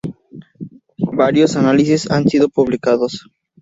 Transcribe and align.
Varios 1.13 1.55
análisis 1.55 2.09
han 2.09 2.27
sido 2.27 2.49
publicados. 2.49 3.27